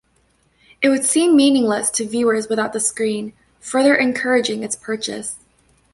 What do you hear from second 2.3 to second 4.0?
without the screen, further